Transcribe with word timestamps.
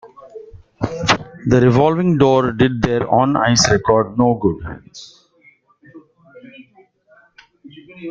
The 1.45 1.59
revolving 1.61 2.17
door 2.17 2.53
did 2.53 2.81
their 2.81 3.07
on-ice 3.07 3.69
record 3.69 4.17
no 4.17 4.33
good. 4.33 4.63